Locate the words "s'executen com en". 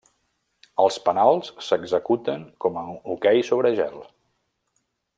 1.67-2.91